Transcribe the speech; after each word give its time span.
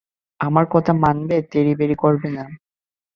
আমার 0.39 0.65
কথা 0.71 0.91
মানবে, 1.03 1.35
তেড়িবেড়ি 1.51 1.95
করবে 1.95 2.29
না। 2.29 2.43